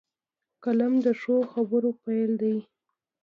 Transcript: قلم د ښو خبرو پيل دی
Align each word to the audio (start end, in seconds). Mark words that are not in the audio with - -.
قلم 0.63 0.93
د 1.05 1.07
ښو 1.19 1.35
خبرو 1.51 1.91
پيل 2.03 2.31
دی 2.41 2.55